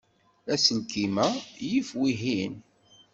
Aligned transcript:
Aselkim-a 0.53 1.27
yif 1.69 1.89
wihin. 1.99 2.53